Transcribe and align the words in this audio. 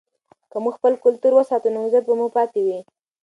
که 0.51 0.57
موږ 0.63 0.73
خپل 0.77 0.93
کلتور 1.03 1.31
وساتو 1.35 1.67
نو 1.73 1.79
عزت 1.85 2.03
به 2.07 2.13
مو 2.19 2.27
پاتې 2.35 2.59
وي. 2.65 2.79